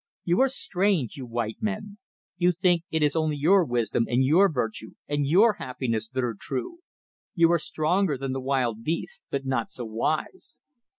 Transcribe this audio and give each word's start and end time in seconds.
You 0.23 0.41
are 0.41 0.47
strange, 0.47 1.15
you 1.15 1.27
white 1.27 1.61
men. 1.61 1.99
You 2.35 2.53
think 2.53 2.85
it 2.89 3.03
is 3.03 3.15
only 3.15 3.35
your 3.35 3.63
wisdom 3.63 4.07
and 4.09 4.25
your 4.25 4.51
virtue 4.51 4.95
and 5.07 5.27
your 5.27 5.57
happiness 5.59 6.09
that 6.09 6.23
are 6.23 6.33
true. 6.39 6.79
You 7.35 7.51
are 7.51 7.59
stronger 7.59 8.17
than 8.17 8.31
the 8.31 8.41
wild 8.41 8.83
beasts, 8.83 9.23
but 9.29 9.45
not 9.45 9.69
so 9.69 9.85
wise. 9.85 10.59